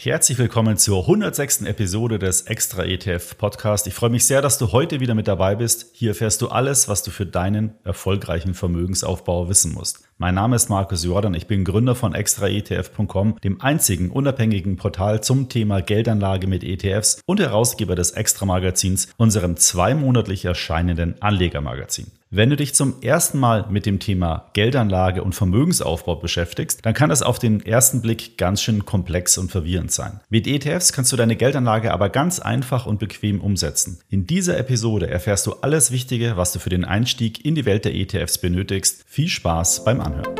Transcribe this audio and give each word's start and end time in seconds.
Herzlich 0.00 0.38
willkommen 0.38 0.76
zur 0.76 1.00
106. 1.00 1.62
Episode 1.62 2.20
des 2.20 2.42
Extra 2.42 2.84
ETF 2.84 3.36
Podcast. 3.36 3.88
Ich 3.88 3.94
freue 3.94 4.10
mich 4.10 4.26
sehr, 4.26 4.40
dass 4.40 4.56
du 4.56 4.70
heute 4.70 5.00
wieder 5.00 5.16
mit 5.16 5.26
dabei 5.26 5.56
bist. 5.56 5.90
Hier 5.92 6.10
erfährst 6.10 6.40
du 6.40 6.50
alles, 6.50 6.86
was 6.86 7.02
du 7.02 7.10
für 7.10 7.26
deinen 7.26 7.74
erfolgreichen 7.82 8.54
Vermögensaufbau 8.54 9.48
wissen 9.48 9.74
musst. 9.74 10.08
Mein 10.16 10.36
Name 10.36 10.54
ist 10.54 10.68
Markus 10.68 11.02
Jordan, 11.02 11.34
ich 11.34 11.48
bin 11.48 11.64
Gründer 11.64 11.96
von 11.96 12.14
extraetf.com, 12.14 13.40
dem 13.42 13.60
einzigen 13.60 14.12
unabhängigen 14.12 14.76
Portal 14.76 15.20
zum 15.20 15.48
Thema 15.48 15.82
Geldanlage 15.82 16.46
mit 16.46 16.62
ETFs 16.62 17.20
und 17.26 17.40
Herausgeber 17.40 17.96
des 17.96 18.12
Extra 18.12 18.46
Magazins, 18.46 19.08
unserem 19.16 19.56
zweimonatlich 19.56 20.44
erscheinenden 20.44 21.20
Anlegermagazin. 21.20 22.06
Wenn 22.30 22.50
du 22.50 22.56
dich 22.56 22.74
zum 22.74 23.00
ersten 23.00 23.38
Mal 23.38 23.64
mit 23.70 23.86
dem 23.86 24.00
Thema 24.00 24.50
Geldanlage 24.52 25.22
und 25.22 25.34
Vermögensaufbau 25.34 26.16
beschäftigst, 26.16 26.84
dann 26.84 26.92
kann 26.92 27.08
das 27.08 27.22
auf 27.22 27.38
den 27.38 27.64
ersten 27.64 28.02
Blick 28.02 28.36
ganz 28.36 28.60
schön 28.60 28.84
komplex 28.84 29.38
und 29.38 29.50
verwirrend 29.50 29.92
sein. 29.92 30.20
Mit 30.28 30.46
ETFs 30.46 30.92
kannst 30.92 31.10
du 31.10 31.16
deine 31.16 31.36
Geldanlage 31.36 31.90
aber 31.90 32.10
ganz 32.10 32.38
einfach 32.38 32.84
und 32.84 32.98
bequem 32.98 33.40
umsetzen. 33.40 34.00
In 34.10 34.26
dieser 34.26 34.58
Episode 34.58 35.08
erfährst 35.08 35.46
du 35.46 35.54
alles 35.62 35.90
Wichtige, 35.90 36.36
was 36.36 36.52
du 36.52 36.58
für 36.58 36.68
den 36.68 36.84
Einstieg 36.84 37.46
in 37.46 37.54
die 37.54 37.64
Welt 37.64 37.86
der 37.86 37.94
ETFs 37.94 38.36
benötigst. 38.36 39.04
Viel 39.06 39.28
Spaß 39.28 39.84
beim 39.84 40.02
Anhören. 40.02 40.37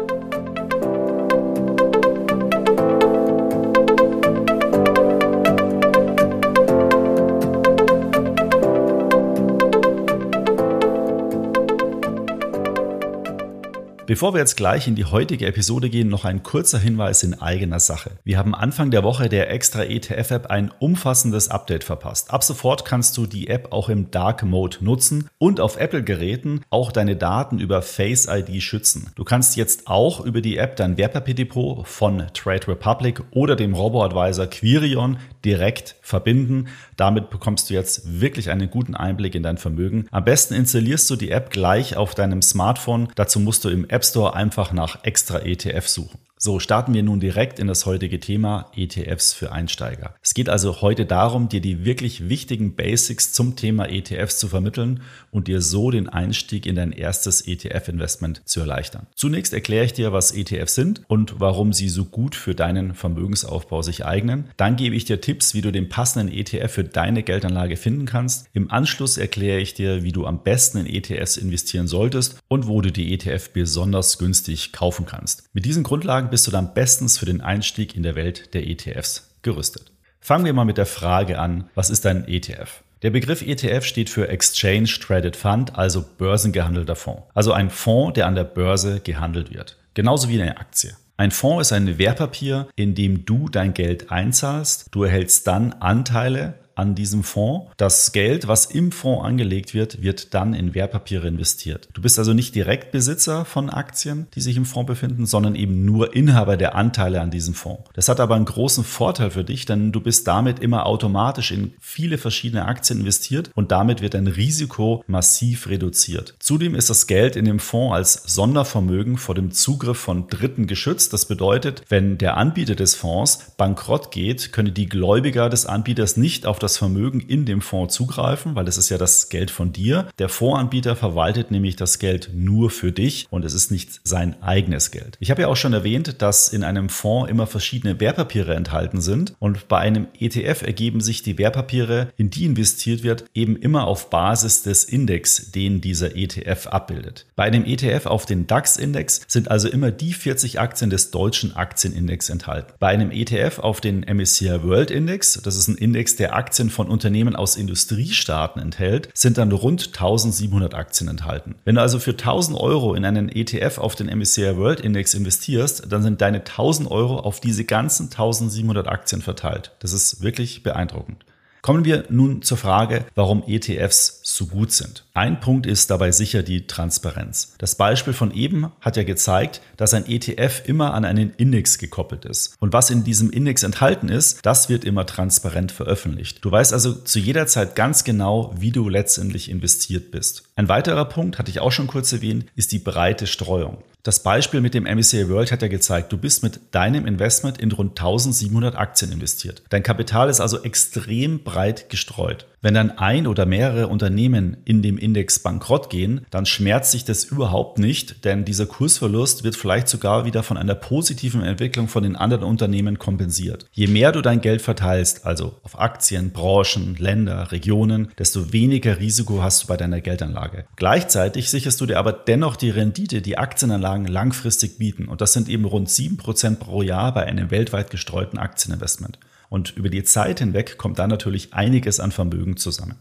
Bevor 14.08 14.32
wir 14.32 14.40
jetzt 14.40 14.56
gleich 14.56 14.88
in 14.88 14.94
die 14.94 15.04
heutige 15.04 15.44
Episode 15.44 15.90
gehen, 15.90 16.08
noch 16.08 16.24
ein 16.24 16.42
kurzer 16.42 16.78
Hinweis 16.78 17.22
in 17.22 17.42
eigener 17.42 17.78
Sache. 17.78 18.12
Wir 18.24 18.38
haben 18.38 18.54
Anfang 18.54 18.90
der 18.90 19.02
Woche 19.02 19.28
der 19.28 19.50
extra 19.50 19.84
ETF-App 19.84 20.46
ein 20.46 20.70
umfassendes 20.78 21.50
Update 21.50 21.84
verpasst. 21.84 22.32
Ab 22.32 22.42
sofort 22.42 22.86
kannst 22.86 23.18
du 23.18 23.26
die 23.26 23.48
App 23.48 23.70
auch 23.70 23.90
im 23.90 24.10
Dark 24.10 24.44
Mode 24.44 24.78
nutzen 24.80 25.28
und 25.36 25.60
auf 25.60 25.76
Apple-Geräten 25.78 26.62
auch 26.70 26.90
deine 26.90 27.16
Daten 27.16 27.58
über 27.58 27.82
Face 27.82 28.26
ID 28.26 28.62
schützen. 28.62 29.10
Du 29.14 29.24
kannst 29.24 29.56
jetzt 29.56 29.88
auch 29.88 30.24
über 30.24 30.40
die 30.40 30.56
App 30.56 30.76
dein 30.76 30.96
Wertpapierdepot 30.96 31.86
von 31.86 32.28
Trade 32.32 32.66
Republic 32.68 33.20
oder 33.32 33.56
dem 33.56 33.74
Robo-Advisor 33.74 34.46
Quirion 34.46 35.18
direkt 35.44 35.96
verbinden. 36.00 36.68
Damit 36.96 37.28
bekommst 37.28 37.68
du 37.68 37.74
jetzt 37.74 38.20
wirklich 38.20 38.48
einen 38.48 38.70
guten 38.70 38.94
Einblick 38.94 39.34
in 39.34 39.42
dein 39.42 39.58
Vermögen. 39.58 40.06
Am 40.10 40.24
besten 40.24 40.54
installierst 40.54 41.10
du 41.10 41.16
die 41.16 41.30
App 41.30 41.50
gleich 41.50 41.96
auf 41.98 42.14
deinem 42.14 42.40
Smartphone. 42.40 43.08
Dazu 43.14 43.38
musst 43.38 43.66
du 43.66 43.68
im 43.68 43.86
App 43.88 43.97
Store 44.04 44.34
einfach 44.34 44.72
nach 44.72 45.04
extra 45.04 45.40
ETF 45.40 45.88
suchen. 45.88 46.27
So, 46.40 46.60
starten 46.60 46.94
wir 46.94 47.02
nun 47.02 47.18
direkt 47.18 47.58
in 47.58 47.66
das 47.66 47.84
heutige 47.84 48.20
Thema 48.20 48.70
ETFs 48.76 49.34
für 49.34 49.50
Einsteiger. 49.50 50.14
Es 50.22 50.34
geht 50.34 50.48
also 50.48 50.82
heute 50.82 51.04
darum, 51.04 51.48
dir 51.48 51.60
die 51.60 51.84
wirklich 51.84 52.28
wichtigen 52.28 52.76
Basics 52.76 53.32
zum 53.32 53.56
Thema 53.56 53.88
ETFs 53.88 54.38
zu 54.38 54.46
vermitteln 54.46 55.02
und 55.32 55.48
dir 55.48 55.60
so 55.60 55.90
den 55.90 56.08
Einstieg 56.08 56.64
in 56.66 56.76
dein 56.76 56.92
erstes 56.92 57.40
ETF-Investment 57.40 58.42
zu 58.44 58.60
erleichtern. 58.60 59.08
Zunächst 59.16 59.52
erkläre 59.52 59.84
ich 59.84 59.94
dir, 59.94 60.12
was 60.12 60.30
ETFs 60.30 60.76
sind 60.76 61.02
und 61.08 61.40
warum 61.40 61.72
sie 61.72 61.88
so 61.88 62.04
gut 62.04 62.36
für 62.36 62.54
deinen 62.54 62.94
Vermögensaufbau 62.94 63.82
sich 63.82 64.06
eignen. 64.06 64.44
Dann 64.56 64.76
gebe 64.76 64.94
ich 64.94 65.06
dir 65.06 65.20
Tipps, 65.20 65.54
wie 65.54 65.60
du 65.60 65.72
den 65.72 65.88
passenden 65.88 66.32
ETF 66.32 66.70
für 66.70 66.84
deine 66.84 67.24
Geldanlage 67.24 67.76
finden 67.76 68.06
kannst. 68.06 68.46
Im 68.52 68.70
Anschluss 68.70 69.18
erkläre 69.18 69.58
ich 69.58 69.74
dir, 69.74 70.04
wie 70.04 70.12
du 70.12 70.24
am 70.24 70.44
besten 70.44 70.78
in 70.78 70.86
ETFs 70.86 71.36
investieren 71.36 71.88
solltest 71.88 72.38
und 72.46 72.68
wo 72.68 72.80
du 72.80 72.92
die 72.92 73.12
ETF 73.12 73.50
besonders 73.50 74.18
günstig 74.18 74.70
kaufen 74.70 75.04
kannst. 75.04 75.42
Mit 75.52 75.64
diesen 75.64 75.82
Grundlagen 75.82 76.27
bist 76.30 76.46
du 76.46 76.50
dann 76.50 76.74
bestens 76.74 77.18
für 77.18 77.26
den 77.26 77.40
Einstieg 77.40 77.96
in 77.96 78.02
der 78.02 78.14
Welt 78.14 78.54
der 78.54 78.66
ETFs 78.66 79.30
gerüstet. 79.42 79.92
Fangen 80.20 80.44
wir 80.44 80.52
mal 80.52 80.64
mit 80.64 80.78
der 80.78 80.86
Frage 80.86 81.38
an, 81.38 81.70
was 81.74 81.90
ist 81.90 82.04
ein 82.06 82.26
ETF? 82.28 82.82
Der 83.02 83.10
Begriff 83.10 83.42
ETF 83.42 83.84
steht 83.84 84.10
für 84.10 84.28
Exchange 84.28 84.88
Traded 85.00 85.36
Fund, 85.36 85.76
also 85.76 86.04
börsengehandelter 86.18 86.96
Fonds. 86.96 87.22
Also 87.32 87.52
ein 87.52 87.70
Fonds, 87.70 88.14
der 88.14 88.26
an 88.26 88.34
der 88.34 88.44
Börse 88.44 89.00
gehandelt 89.00 89.54
wird. 89.54 89.76
Genauso 89.94 90.28
wie 90.28 90.40
eine 90.40 90.58
Aktie. 90.58 90.96
Ein 91.16 91.30
Fonds 91.30 91.68
ist 91.68 91.72
ein 91.72 91.98
Wertpapier, 91.98 92.68
in 92.76 92.94
dem 92.94 93.24
du 93.24 93.48
dein 93.48 93.74
Geld 93.74 94.10
einzahlst. 94.10 94.86
Du 94.90 95.04
erhältst 95.04 95.46
dann 95.46 95.72
Anteile 95.74 96.54
an 96.78 96.94
diesem 96.94 97.24
Fonds. 97.24 97.70
Das 97.76 98.12
Geld, 98.12 98.46
was 98.46 98.66
im 98.66 98.92
Fonds 98.92 99.24
angelegt 99.24 99.74
wird, 99.74 100.02
wird 100.02 100.32
dann 100.34 100.54
in 100.54 100.74
Wertpapiere 100.74 101.26
investiert. 101.26 101.88
Du 101.92 102.00
bist 102.00 102.18
also 102.18 102.32
nicht 102.32 102.54
direkt 102.54 102.92
Besitzer 102.92 103.44
von 103.44 103.68
Aktien, 103.68 104.28
die 104.34 104.40
sich 104.40 104.56
im 104.56 104.64
Fonds 104.64 104.86
befinden, 104.86 105.26
sondern 105.26 105.56
eben 105.56 105.84
nur 105.84 106.14
Inhaber 106.14 106.56
der 106.56 106.76
Anteile 106.76 107.20
an 107.20 107.30
diesem 107.30 107.54
Fonds. 107.54 107.82
Das 107.94 108.08
hat 108.08 108.20
aber 108.20 108.36
einen 108.36 108.44
großen 108.44 108.84
Vorteil 108.84 109.30
für 109.30 109.42
dich, 109.42 109.66
denn 109.66 109.90
du 109.90 110.00
bist 110.00 110.28
damit 110.28 110.60
immer 110.60 110.86
automatisch 110.86 111.50
in 111.50 111.74
viele 111.80 112.16
verschiedene 112.16 112.66
Aktien 112.66 113.00
investiert 113.00 113.50
und 113.54 113.72
damit 113.72 114.00
wird 114.00 114.14
dein 114.14 114.28
Risiko 114.28 115.02
massiv 115.08 115.68
reduziert. 115.68 116.34
Zudem 116.38 116.76
ist 116.76 116.90
das 116.90 117.08
Geld 117.08 117.34
in 117.34 117.44
dem 117.44 117.58
Fonds 117.58 117.94
als 117.94 118.22
Sondervermögen 118.34 119.18
vor 119.18 119.34
dem 119.34 119.50
Zugriff 119.50 119.98
von 119.98 120.28
Dritten 120.28 120.66
geschützt. 120.68 121.12
Das 121.12 121.26
bedeutet, 121.26 121.82
wenn 121.88 122.18
der 122.18 122.36
Anbieter 122.36 122.76
des 122.76 122.94
Fonds 122.94 123.52
bankrott 123.56 124.12
geht, 124.12 124.52
können 124.52 124.74
die 124.74 124.88
Gläubiger 124.88 125.48
des 125.48 125.66
Anbieters 125.66 126.16
nicht 126.16 126.46
auf 126.46 126.60
das 126.60 126.67
das 126.68 126.76
Vermögen 126.76 127.20
in 127.20 127.46
dem 127.46 127.62
Fonds 127.62 127.94
zugreifen, 127.94 128.54
weil 128.54 128.68
es 128.68 128.76
ist 128.76 128.90
ja 128.90 128.98
das 128.98 129.30
Geld 129.30 129.50
von 129.50 129.72
dir. 129.72 130.08
Der 130.18 130.28
Fondsanbieter 130.28 130.96
verwaltet 130.96 131.50
nämlich 131.50 131.76
das 131.76 131.98
Geld 131.98 132.30
nur 132.34 132.68
für 132.68 132.92
dich 132.92 133.26
und 133.30 133.42
es 133.46 133.54
ist 133.54 133.70
nicht 133.70 134.00
sein 134.04 134.42
eigenes 134.42 134.90
Geld. 134.90 135.16
Ich 135.18 135.30
habe 135.30 135.40
ja 135.40 135.48
auch 135.48 135.56
schon 135.56 135.72
erwähnt, 135.72 136.20
dass 136.20 136.50
in 136.50 136.64
einem 136.64 136.90
Fonds 136.90 137.30
immer 137.30 137.46
verschiedene 137.46 138.00
Wertpapiere 138.00 138.54
enthalten 138.54 139.00
sind 139.00 139.32
und 139.38 139.68
bei 139.68 139.78
einem 139.78 140.08
ETF 140.20 140.60
ergeben 140.60 141.00
sich 141.00 141.22
die 141.22 141.38
Wertpapiere, 141.38 142.08
in 142.18 142.28
die 142.28 142.44
investiert 142.44 143.02
wird, 143.02 143.24
eben 143.32 143.56
immer 143.56 143.86
auf 143.86 144.10
Basis 144.10 144.62
des 144.62 144.84
Index, 144.84 145.50
den 145.50 145.80
dieser 145.80 146.16
ETF 146.16 146.66
abbildet. 146.66 147.24
Bei 147.34 147.44
einem 147.44 147.64
ETF 147.64 148.04
auf 148.04 148.26
den 148.26 148.46
DAX-Index 148.46 149.22
sind 149.26 149.50
also 149.50 149.68
immer 149.68 149.90
die 149.90 150.12
40 150.12 150.60
Aktien 150.60 150.90
des 150.90 151.12
deutschen 151.12 151.56
Aktienindex 151.56 152.28
enthalten. 152.28 152.74
Bei 152.78 152.88
einem 152.88 153.10
ETF 153.10 153.60
auf 153.60 153.80
den 153.80 154.00
MSCI 154.00 154.62
World 154.64 154.90
Index, 154.90 155.40
das 155.42 155.56
ist 155.56 155.68
ein 155.68 155.76
Index 155.76 156.16
der 156.16 156.34
Aktien 156.34 156.57
Aktien 156.58 156.70
von 156.70 156.88
Unternehmen 156.88 157.36
aus 157.36 157.54
Industriestaaten 157.54 158.60
enthält, 158.60 159.10
sind 159.14 159.38
dann 159.38 159.52
rund 159.52 159.86
1700 159.94 160.74
Aktien 160.74 161.08
enthalten. 161.08 161.54
Wenn 161.64 161.76
du 161.76 161.80
also 161.80 162.00
für 162.00 162.10
1000 162.10 162.58
Euro 162.58 162.94
in 162.94 163.04
einen 163.04 163.28
ETF 163.28 163.78
auf 163.78 163.94
den 163.94 164.08
MSCI 164.08 164.56
World 164.56 164.80
Index 164.80 165.14
investierst, 165.14 165.84
dann 165.88 166.02
sind 166.02 166.20
deine 166.20 166.38
1000 166.38 166.90
Euro 166.90 167.20
auf 167.20 167.38
diese 167.38 167.64
ganzen 167.64 168.06
1700 168.06 168.88
Aktien 168.88 169.22
verteilt. 169.22 169.70
Das 169.78 169.92
ist 169.92 170.20
wirklich 170.20 170.64
beeindruckend. 170.64 171.24
Kommen 171.62 171.84
wir 171.84 172.04
nun 172.08 172.42
zur 172.42 172.56
Frage, 172.56 173.04
warum 173.14 173.42
ETFs 173.46 174.20
so 174.22 174.46
gut 174.46 174.72
sind. 174.72 175.04
Ein 175.14 175.40
Punkt 175.40 175.66
ist 175.66 175.90
dabei 175.90 176.12
sicher 176.12 176.42
die 176.42 176.66
Transparenz. 176.66 177.54
Das 177.58 177.74
Beispiel 177.74 178.12
von 178.12 178.32
eben 178.32 178.70
hat 178.80 178.96
ja 178.96 179.02
gezeigt, 179.02 179.60
dass 179.76 179.94
ein 179.94 180.06
ETF 180.06 180.62
immer 180.66 180.94
an 180.94 181.04
einen 181.04 181.32
Index 181.36 181.78
gekoppelt 181.78 182.24
ist. 182.24 182.54
Und 182.60 182.72
was 182.72 182.90
in 182.90 183.04
diesem 183.04 183.30
Index 183.30 183.62
enthalten 183.62 184.08
ist, 184.08 184.40
das 184.46 184.68
wird 184.68 184.84
immer 184.84 185.06
transparent 185.06 185.72
veröffentlicht. 185.72 186.44
Du 186.44 186.50
weißt 186.50 186.72
also 186.72 186.92
zu 186.92 187.18
jeder 187.18 187.46
Zeit 187.46 187.74
ganz 187.74 188.04
genau, 188.04 188.54
wie 188.56 188.70
du 188.70 188.88
letztendlich 188.88 189.50
investiert 189.50 190.10
bist. 190.10 190.44
Ein 190.56 190.68
weiterer 190.68 191.04
Punkt, 191.04 191.38
hatte 191.38 191.50
ich 191.50 191.60
auch 191.60 191.72
schon 191.72 191.86
kurz 191.86 192.12
erwähnt, 192.12 192.46
ist 192.54 192.72
die 192.72 192.78
breite 192.78 193.26
Streuung. 193.26 193.78
Das 194.08 194.20
Beispiel 194.20 194.62
mit 194.62 194.72
dem 194.72 194.84
MSCI 194.84 195.28
World 195.28 195.52
hat 195.52 195.60
ja 195.60 195.68
gezeigt, 195.68 196.10
du 196.10 196.16
bist 196.16 196.42
mit 196.42 196.60
deinem 196.70 197.04
Investment 197.04 197.58
in 197.58 197.70
rund 197.70 197.90
1700 197.90 198.74
Aktien 198.74 199.12
investiert. 199.12 199.60
Dein 199.68 199.82
Kapital 199.82 200.30
ist 200.30 200.40
also 200.40 200.62
extrem 200.62 201.44
breit 201.44 201.90
gestreut. 201.90 202.46
Wenn 202.60 202.74
dann 202.74 202.90
ein 202.90 203.28
oder 203.28 203.46
mehrere 203.46 203.86
Unternehmen 203.86 204.56
in 204.64 204.82
dem 204.82 204.98
Index 204.98 205.38
bankrott 205.38 205.90
gehen, 205.90 206.26
dann 206.30 206.44
schmerzt 206.44 206.90
sich 206.90 207.04
das 207.04 207.22
überhaupt 207.22 207.78
nicht, 207.78 208.24
denn 208.24 208.44
dieser 208.44 208.66
Kursverlust 208.66 209.44
wird 209.44 209.54
vielleicht 209.54 209.88
sogar 209.88 210.24
wieder 210.24 210.42
von 210.42 210.56
einer 210.56 210.74
positiven 210.74 211.42
Entwicklung 211.42 211.86
von 211.86 212.02
den 212.02 212.16
anderen 212.16 212.42
Unternehmen 212.44 212.98
kompensiert. 212.98 213.66
Je 213.70 213.86
mehr 213.86 214.10
du 214.10 214.22
dein 214.22 214.40
Geld 214.40 214.60
verteilst, 214.60 215.24
also 215.24 215.60
auf 215.62 215.78
Aktien, 215.78 216.32
Branchen, 216.32 216.96
Länder, 216.96 217.52
Regionen, 217.52 218.08
desto 218.18 218.52
weniger 218.52 218.98
Risiko 218.98 219.40
hast 219.40 219.62
du 219.62 219.66
bei 219.68 219.76
deiner 219.76 220.00
Geldanlage. 220.00 220.64
Gleichzeitig 220.74 221.50
sicherst 221.50 221.80
du 221.80 221.86
dir 221.86 221.98
aber 221.98 222.12
dennoch 222.12 222.56
die 222.56 222.70
Rendite, 222.70 223.22
die 223.22 223.38
Aktienanlagen 223.38 224.06
langfristig 224.06 224.78
bieten. 224.78 225.06
Und 225.06 225.20
das 225.20 225.32
sind 225.32 225.48
eben 225.48 225.64
rund 225.64 225.88
7% 225.88 226.56
pro 226.56 226.82
Jahr 226.82 227.14
bei 227.14 227.24
einem 227.24 227.52
weltweit 227.52 227.90
gestreuten 227.90 228.38
Aktieninvestment. 228.38 229.18
Und 229.48 229.76
über 229.76 229.88
die 229.88 230.04
Zeit 230.04 230.40
hinweg 230.40 230.78
kommt 230.78 230.98
da 230.98 231.06
natürlich 231.06 231.54
einiges 231.54 232.00
an 232.00 232.12
Vermögen 232.12 232.56
zusammen. 232.56 232.96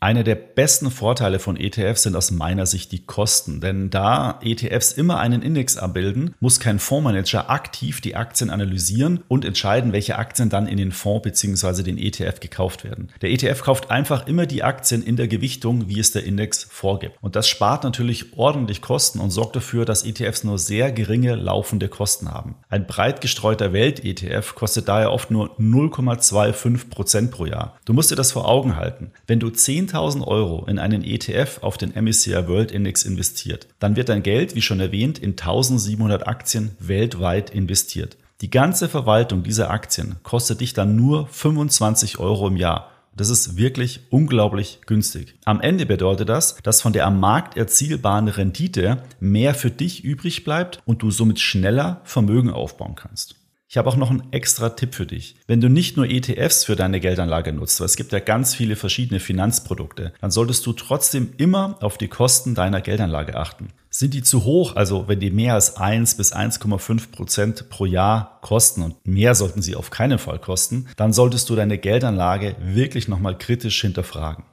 Einer 0.00 0.22
der 0.22 0.36
besten 0.36 0.92
Vorteile 0.92 1.40
von 1.40 1.56
ETFs 1.56 2.04
sind 2.04 2.14
aus 2.14 2.30
meiner 2.30 2.66
Sicht 2.66 2.92
die 2.92 3.04
Kosten, 3.04 3.60
denn 3.60 3.90
da 3.90 4.38
ETFs 4.44 4.92
immer 4.92 5.18
einen 5.18 5.42
Index 5.42 5.76
abbilden, 5.76 6.36
muss 6.38 6.60
kein 6.60 6.78
Fondsmanager 6.78 7.50
aktiv 7.50 8.00
die 8.00 8.14
Aktien 8.14 8.50
analysieren 8.50 9.24
und 9.26 9.44
entscheiden, 9.44 9.92
welche 9.92 10.16
Aktien 10.16 10.50
dann 10.50 10.68
in 10.68 10.76
den 10.76 10.92
Fonds 10.92 11.24
bzw. 11.24 11.82
den 11.82 11.98
ETF 11.98 12.38
gekauft 12.38 12.84
werden. 12.84 13.08
Der 13.22 13.30
ETF 13.30 13.62
kauft 13.62 13.90
einfach 13.90 14.28
immer 14.28 14.46
die 14.46 14.62
Aktien 14.62 15.02
in 15.02 15.16
der 15.16 15.26
Gewichtung, 15.26 15.88
wie 15.88 15.98
es 15.98 16.12
der 16.12 16.22
Index 16.22 16.62
vorgibt. 16.62 17.16
Und 17.20 17.34
das 17.34 17.48
spart 17.48 17.82
natürlich 17.82 18.38
ordentlich 18.38 18.80
Kosten 18.80 19.18
und 19.18 19.30
sorgt 19.30 19.56
dafür, 19.56 19.84
dass 19.84 20.04
ETFs 20.04 20.44
nur 20.44 20.60
sehr 20.60 20.92
geringe 20.92 21.34
laufende 21.34 21.88
Kosten 21.88 22.30
haben. 22.30 22.54
Ein 22.68 22.86
breit 22.86 23.20
gestreuter 23.20 23.72
Welt-ETF 23.72 24.54
kostet 24.54 24.86
daher 24.86 25.10
oft 25.10 25.32
nur 25.32 25.58
0,25 25.58 26.88
Prozent 26.88 27.30
pro 27.32 27.46
Jahr. 27.46 27.76
Du 27.84 27.92
musst 27.92 28.12
dir 28.12 28.16
das 28.16 28.30
vor 28.30 28.46
Augen 28.46 28.76
halten. 28.76 29.10
Wenn 29.26 29.40
du 29.40 29.50
10 29.50 29.87
10.000 29.88 30.26
Euro 30.26 30.66
in 30.66 30.78
einen 30.78 31.02
ETF 31.02 31.58
auf 31.62 31.76
den 31.78 31.92
MSCI 31.94 32.48
World 32.48 32.70
Index 32.70 33.04
investiert, 33.04 33.66
dann 33.78 33.96
wird 33.96 34.08
dein 34.08 34.22
Geld, 34.22 34.54
wie 34.54 34.62
schon 34.62 34.80
erwähnt, 34.80 35.18
in 35.18 35.30
1700 35.30 36.26
Aktien 36.26 36.70
weltweit 36.78 37.50
investiert. 37.50 38.16
Die 38.40 38.50
ganze 38.50 38.88
Verwaltung 38.88 39.42
dieser 39.42 39.70
Aktien 39.70 40.16
kostet 40.22 40.60
dich 40.60 40.72
dann 40.72 40.94
nur 40.94 41.26
25 41.26 42.18
Euro 42.18 42.46
im 42.48 42.56
Jahr. 42.56 42.90
Das 43.16 43.30
ist 43.30 43.56
wirklich 43.56 44.00
unglaublich 44.10 44.78
günstig. 44.86 45.34
Am 45.44 45.60
Ende 45.60 45.86
bedeutet 45.86 46.28
das, 46.28 46.56
dass 46.62 46.80
von 46.80 46.92
der 46.92 47.04
am 47.04 47.18
Markt 47.18 47.56
erzielbaren 47.56 48.28
Rendite 48.28 49.02
mehr 49.18 49.54
für 49.54 49.72
dich 49.72 50.04
übrig 50.04 50.44
bleibt 50.44 50.80
und 50.84 51.02
du 51.02 51.10
somit 51.10 51.40
schneller 51.40 52.00
Vermögen 52.04 52.50
aufbauen 52.50 52.94
kannst. 52.94 53.34
Ich 53.70 53.76
habe 53.76 53.90
auch 53.90 53.96
noch 53.96 54.10
einen 54.10 54.32
extra 54.32 54.70
Tipp 54.70 54.94
für 54.94 55.04
dich. 55.04 55.36
Wenn 55.46 55.60
du 55.60 55.68
nicht 55.68 55.98
nur 55.98 56.08
ETFs 56.08 56.64
für 56.64 56.74
deine 56.74 57.00
Geldanlage 57.00 57.52
nutzt, 57.52 57.78
weil 57.80 57.84
es 57.84 57.96
gibt 57.96 58.12
ja 58.12 58.18
ganz 58.18 58.54
viele 58.54 58.76
verschiedene 58.76 59.20
Finanzprodukte, 59.20 60.14
dann 60.22 60.30
solltest 60.30 60.64
du 60.64 60.72
trotzdem 60.72 61.34
immer 61.36 61.76
auf 61.82 61.98
die 61.98 62.08
Kosten 62.08 62.54
deiner 62.54 62.80
Geldanlage 62.80 63.36
achten. 63.36 63.68
Sind 63.90 64.14
die 64.14 64.22
zu 64.22 64.44
hoch, 64.44 64.74
also 64.74 65.06
wenn 65.06 65.20
die 65.20 65.30
mehr 65.30 65.52
als 65.52 65.76
1 65.76 66.14
bis 66.16 66.32
1,5 66.34 67.10
Prozent 67.10 67.68
pro 67.68 67.84
Jahr 67.84 68.38
kosten 68.40 68.80
und 68.80 69.06
mehr 69.06 69.34
sollten 69.34 69.60
sie 69.60 69.76
auf 69.76 69.90
keinen 69.90 70.18
Fall 70.18 70.38
kosten, 70.38 70.86
dann 70.96 71.12
solltest 71.12 71.50
du 71.50 71.54
deine 71.54 71.76
Geldanlage 71.76 72.56
wirklich 72.62 73.06
nochmal 73.06 73.36
kritisch 73.36 73.82
hinterfragen. 73.82 74.44